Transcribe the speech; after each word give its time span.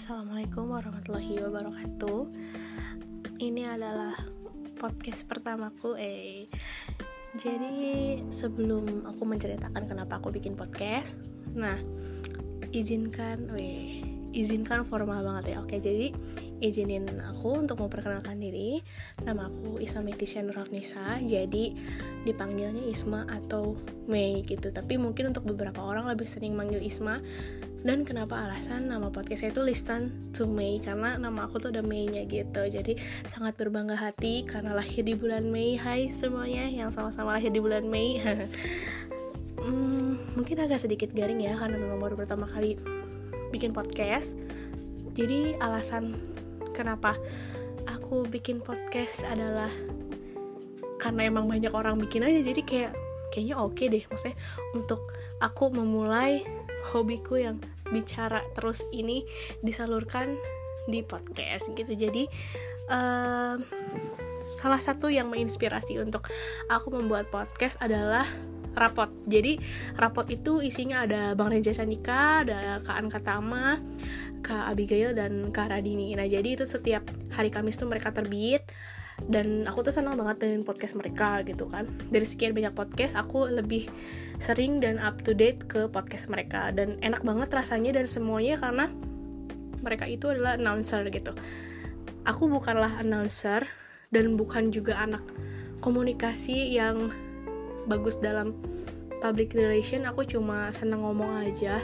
Assalamualaikum 0.00 0.72
warahmatullahi 0.72 1.44
wabarakatuh. 1.44 2.20
Ini 3.36 3.68
adalah 3.68 4.16
podcast 4.80 5.28
pertamaku 5.28 5.92
eh. 6.00 6.48
Jadi 7.36 8.16
sebelum 8.32 9.04
aku 9.04 9.28
menceritakan 9.28 9.84
kenapa 9.84 10.16
aku 10.16 10.32
bikin 10.32 10.56
podcast 10.56 11.20
Nah, 11.52 11.76
izinkan, 12.72 13.52
weh 13.52 14.00
izinkan 14.32 14.88
formal 14.88 15.20
banget 15.20 15.52
ya 15.52 15.56
oke? 15.60 15.76
Jadi 15.76 16.16
izinin 16.64 17.04
aku 17.20 17.60
untuk 17.60 17.84
memperkenalkan 17.84 18.40
diri. 18.40 18.80
Nama 19.20 19.52
aku 19.52 19.84
Isma 19.84 20.00
Metisha 20.00 20.40
Nurafnisa 20.40 21.20
jadi 21.20 21.76
dipanggilnya 22.24 22.88
Isma 22.88 23.28
atau 23.28 23.76
Mei 24.08 24.40
gitu. 24.48 24.72
Tapi 24.72 24.96
mungkin 24.96 25.36
untuk 25.36 25.44
beberapa 25.44 25.84
orang 25.84 26.08
lebih 26.08 26.24
sering 26.24 26.56
manggil 26.56 26.80
Isma 26.80 27.20
dan 27.80 28.04
kenapa 28.04 28.36
alasan 28.36 28.92
nama 28.92 29.08
podcastnya 29.08 29.56
itu 29.56 29.64
Listen 29.64 30.12
to 30.36 30.44
Mei 30.44 30.84
karena 30.84 31.16
nama 31.16 31.48
aku 31.48 31.56
tuh 31.56 31.72
ada 31.72 31.80
Mei-nya 31.80 32.28
gitu. 32.28 32.68
Jadi 32.68 33.00
sangat 33.24 33.56
berbangga 33.56 33.96
hati 33.96 34.44
karena 34.44 34.76
lahir 34.76 35.00
di 35.00 35.16
bulan 35.16 35.48
Mei 35.48 35.80
Hai 35.80 36.12
semuanya 36.12 36.68
yang 36.68 36.92
sama-sama 36.92 37.40
lahir 37.40 37.48
di 37.48 37.56
bulan 37.56 37.88
Mei 37.88 38.20
hmm, 39.64 40.36
mungkin 40.36 40.56
agak 40.60 40.84
sedikit 40.84 41.08
garing 41.16 41.40
ya 41.40 41.56
karena 41.56 41.80
memang 41.80 41.96
baru 42.04 42.20
pertama 42.20 42.44
kali 42.52 42.76
bikin 43.48 43.72
podcast. 43.72 44.36
Jadi 45.16 45.56
alasan 45.56 46.20
kenapa 46.76 47.16
aku 47.88 48.28
bikin 48.28 48.60
podcast 48.60 49.24
adalah 49.24 49.72
karena 51.00 51.32
emang 51.32 51.48
banyak 51.48 51.72
orang 51.72 51.96
bikin 51.96 52.28
aja. 52.28 52.44
Jadi 52.44 52.60
kayak 52.60 52.92
kayaknya 53.32 53.56
oke 53.56 53.72
okay 53.72 53.86
deh. 53.88 54.04
Maksudnya 54.04 54.36
untuk 54.76 55.00
aku 55.40 55.72
memulai 55.72 56.44
hobiku 56.92 57.36
yang 57.36 57.60
bicara 57.90 58.40
terus 58.56 58.82
ini 58.94 59.26
disalurkan 59.60 60.34
di 60.88 61.04
podcast 61.04 61.68
gitu. 61.76 61.92
Jadi 61.92 62.24
uh, 62.88 63.56
salah 64.56 64.80
satu 64.82 65.06
yang 65.12 65.30
menginspirasi 65.30 66.00
untuk 66.02 66.26
aku 66.66 66.88
membuat 66.90 67.30
podcast 67.30 67.78
adalah 67.78 68.26
rapot. 68.74 69.10
Jadi 69.26 69.58
rapot 69.98 70.26
itu 70.30 70.62
isinya 70.62 71.06
ada 71.06 71.34
Bang 71.34 71.50
Renja 71.50 71.74
Sandika 71.74 72.46
ada 72.46 72.78
Kak 72.82 72.96
Anka 72.96 73.20
Tama 73.22 73.78
Kak 74.40 74.72
Abigail 74.72 75.12
dan 75.12 75.52
Kak 75.52 75.70
Radini. 75.70 76.14
Nah 76.16 76.26
jadi 76.26 76.56
itu 76.56 76.64
setiap 76.64 77.06
hari 77.34 77.52
Kamis 77.52 77.76
tuh 77.76 77.86
mereka 77.90 78.10
terbit 78.10 78.64
dan 79.28 79.68
aku 79.68 79.84
tuh 79.84 79.92
senang 79.92 80.16
banget 80.16 80.40
dengan 80.46 80.64
podcast 80.64 80.96
mereka 80.96 81.44
gitu 81.44 81.68
kan. 81.68 81.84
Dari 82.08 82.24
sekian 82.24 82.56
banyak 82.56 82.72
podcast 82.72 83.18
aku 83.18 83.50
lebih 83.50 83.90
sering 84.40 84.80
dan 84.80 84.96
up 84.96 85.20
to 85.20 85.36
date 85.36 85.66
ke 85.68 85.90
podcast 85.90 86.32
mereka. 86.32 86.72
Dan 86.72 86.96
enak 87.04 87.20
banget 87.26 87.52
rasanya 87.52 88.00
dan 88.00 88.06
semuanya 88.08 88.56
karena 88.56 88.88
mereka 89.84 90.08
itu 90.08 90.30
adalah 90.32 90.56
announcer 90.56 91.04
gitu. 91.12 91.36
Aku 92.24 92.48
bukanlah 92.48 93.00
announcer 93.00 93.66
dan 94.08 94.38
bukan 94.38 94.72
juga 94.72 94.96
anak 94.96 95.24
komunikasi 95.84 96.76
yang 96.76 97.12
bagus 97.88 98.16
dalam 98.16 98.56
public 99.20 99.52
relation. 99.52 100.08
Aku 100.08 100.24
cuma 100.24 100.72
seneng 100.72 101.04
ngomong 101.04 101.44
aja. 101.44 101.80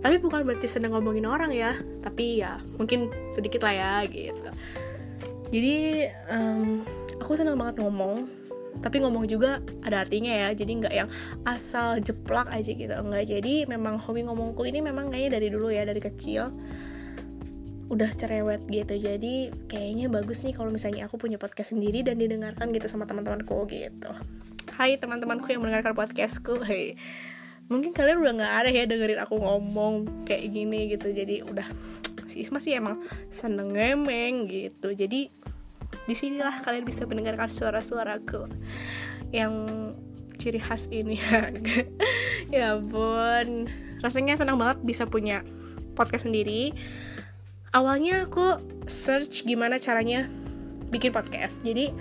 Tapi 0.00 0.16
bukan 0.20 0.44
berarti 0.44 0.68
seneng 0.68 0.96
ngomongin 0.96 1.28
orang 1.28 1.52
ya. 1.52 1.76
Tapi 2.00 2.40
ya 2.40 2.60
mungkin 2.80 3.12
sedikit 3.32 3.64
lah 3.64 3.74
ya 3.76 3.92
gitu 4.08 4.50
jadi 5.48 6.08
um, 6.28 6.84
aku 7.20 7.32
seneng 7.36 7.56
banget 7.56 7.80
ngomong. 7.80 8.28
Tapi 8.78 9.02
ngomong 9.02 9.26
juga 9.26 9.58
ada 9.82 10.06
artinya 10.06 10.30
ya. 10.30 10.48
Jadi 10.54 10.84
nggak 10.84 10.94
yang 10.94 11.08
asal 11.48 11.98
jeplak 11.98 12.46
aja 12.52 12.70
gitu 12.70 12.92
nggak. 12.92 13.26
Jadi 13.26 13.64
memang 13.64 13.98
hobi 13.98 14.28
ngomongku 14.28 14.62
ini 14.68 14.84
memang 14.84 15.10
kayaknya 15.10 15.40
dari 15.40 15.48
dulu 15.50 15.72
ya 15.72 15.82
dari 15.88 15.98
kecil. 15.98 16.52
Udah 17.88 18.12
cerewet 18.12 18.68
gitu. 18.68 18.94
Jadi 19.00 19.50
kayaknya 19.66 20.12
bagus 20.12 20.44
nih 20.44 20.52
kalau 20.52 20.68
misalnya 20.68 21.08
aku 21.08 21.16
punya 21.16 21.40
podcast 21.40 21.72
sendiri 21.72 22.04
dan 22.04 22.20
didengarkan 22.20 22.70
gitu 22.70 22.86
sama 22.86 23.08
teman-temanku 23.08 23.66
gitu. 23.72 24.12
Hai 24.76 25.00
teman-temanku 25.00 25.48
yang 25.50 25.64
mendengarkan 25.64 25.96
podcastku 25.96 26.62
Hai 26.62 26.94
Mungkin 27.68 27.92
kalian 27.92 28.24
udah 28.24 28.32
gak 28.40 28.54
ada 28.64 28.70
ya 28.72 28.88
dengerin 28.88 29.20
aku 29.20 29.36
ngomong 29.42 30.24
kayak 30.24 30.44
gini 30.54 30.88
gitu. 30.92 31.12
Jadi 31.12 31.44
udah 31.44 31.68
si 32.28 32.44
Isma 32.44 32.60
sih 32.62 32.76
emang 32.76 33.02
seneng 33.32 33.74
ngemeng 33.74 34.46
gitu. 34.48 34.92
Jadi 34.92 35.32
di 35.88 36.14
sinilah 36.16 36.60
kalian 36.60 36.84
bisa 36.84 37.08
mendengarkan 37.08 37.48
suara-suaraku 37.48 38.44
Yang 39.32 39.54
ciri 40.38 40.60
khas 40.62 40.88
ini. 40.92 41.18
Ya 42.54 42.80
ampun. 42.80 43.68
Rasanya 44.00 44.40
senang 44.40 44.56
banget 44.56 44.80
bisa 44.80 45.04
punya 45.04 45.44
podcast 45.92 46.24
sendiri. 46.24 46.72
Awalnya 47.76 48.24
aku 48.24 48.56
search 48.88 49.44
gimana 49.44 49.76
caranya 49.76 50.24
bikin 50.88 51.12
podcast. 51.12 51.60
Jadi 51.60 51.92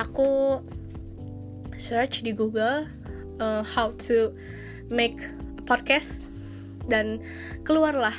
aku 0.00 0.62
search 1.76 2.24
di 2.24 2.32
Google 2.32 2.88
uh, 3.36 3.60
how 3.60 3.92
to 4.08 4.32
make 4.88 5.20
a 5.60 5.62
podcast 5.68 6.32
dan 6.88 7.20
keluarlah 7.66 8.14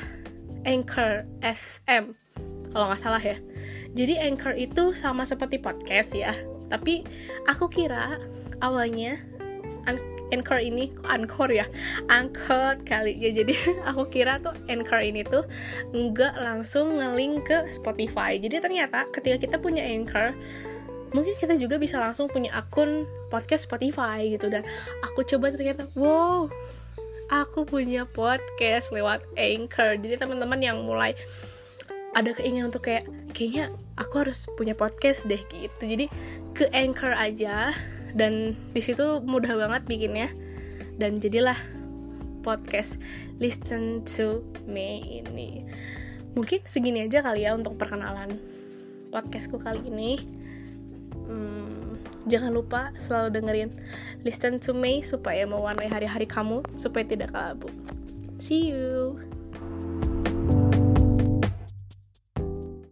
Anchor 0.64 1.28
FM 1.44 2.16
kalau 2.74 2.90
nggak 2.90 3.02
salah 3.02 3.22
ya. 3.22 3.38
Jadi 3.94 4.18
Anchor 4.18 4.58
itu 4.58 4.98
sama 4.98 5.30
seperti 5.30 5.62
podcast 5.62 6.18
ya. 6.18 6.34
Tapi 6.74 7.06
aku 7.46 7.70
kira 7.70 8.18
awalnya 8.58 9.22
Anchor 10.34 10.58
ini 10.58 10.90
Anchor 11.06 11.54
ya? 11.54 11.70
Anchor 12.10 12.82
kali 12.82 13.14
ya. 13.22 13.30
Jadi 13.40 13.54
aku 13.86 14.10
kira 14.10 14.42
tuh 14.42 14.58
Anchor 14.66 15.06
ini 15.06 15.22
tuh 15.22 15.46
nggak 15.94 16.42
langsung 16.42 16.98
ngelink 16.98 17.46
ke 17.46 17.58
Spotify. 17.70 18.42
Jadi 18.42 18.58
ternyata 18.58 19.06
ketika 19.14 19.38
kita 19.38 19.62
punya 19.62 19.86
Anchor 19.86 20.34
mungkin 21.14 21.38
kita 21.38 21.54
juga 21.62 21.78
bisa 21.78 22.02
langsung 22.02 22.26
punya 22.26 22.50
akun 22.58 23.06
podcast 23.30 23.70
Spotify 23.70 24.26
gitu. 24.34 24.50
Dan 24.50 24.66
aku 25.06 25.22
coba 25.22 25.54
ternyata 25.54 25.86
wow 25.94 26.50
aku 27.34 27.66
punya 27.66 28.06
podcast 28.06 28.94
lewat 28.94 29.26
Anchor. 29.34 29.98
Jadi 29.98 30.22
teman-teman 30.22 30.62
yang 30.62 30.86
mulai 30.86 31.18
ada 32.14 32.30
keinginan 32.30 32.70
untuk 32.70 32.86
kayak 32.86 33.10
kayaknya 33.34 33.74
aku 33.98 34.22
harus 34.22 34.46
punya 34.54 34.78
podcast 34.78 35.26
deh 35.26 35.42
gitu. 35.50 35.82
Jadi 35.82 36.06
ke 36.54 36.70
Anchor 36.70 37.18
aja 37.18 37.74
dan 38.14 38.54
di 38.78 38.82
situ 38.86 39.18
mudah 39.26 39.58
banget 39.58 39.82
bikinnya. 39.90 40.30
Dan 41.02 41.18
jadilah 41.18 41.58
podcast 42.46 43.02
listen 43.42 44.06
to 44.06 44.46
me 44.70 45.02
ini. 45.02 45.66
Mungkin 46.38 46.62
segini 46.70 47.10
aja 47.10 47.26
kali 47.26 47.50
ya 47.50 47.58
untuk 47.58 47.82
perkenalan 47.82 48.38
podcastku 49.10 49.58
kali 49.58 49.82
ini 49.90 50.22
Jangan 52.24 52.52
lupa 52.56 52.96
selalu 52.96 53.28
dengerin 53.36 53.70
Listen 54.24 54.56
to 54.64 54.72
Me 54.72 55.04
supaya 55.04 55.44
mewarnai 55.44 55.92
hari-hari 55.92 56.24
kamu 56.24 56.64
supaya 56.76 57.04
tidak 57.04 57.36
kelabu. 57.36 57.68
See 58.40 58.72
you. 58.72 59.20